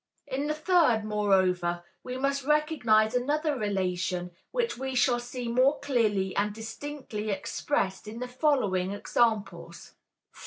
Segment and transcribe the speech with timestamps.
[0.25, 6.35] In the third, moreover, we must recognize another relation which we shall see more clearly
[6.35, 9.93] and distinctly expressed in the following examples:
[10.31, 10.39] 4.